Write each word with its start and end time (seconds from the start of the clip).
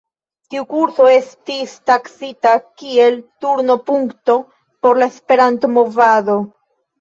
Tiu 0.51 0.63
kurso 0.69 1.09
estis 1.15 1.75
taksita 1.89 2.53
kiel 2.83 3.19
turno-punkto 3.45 4.39
por 4.87 5.03
la 5.03 5.11
Esperanto-movado. 5.15 6.41